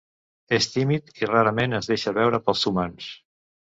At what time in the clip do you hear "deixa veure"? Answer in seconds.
1.95-2.43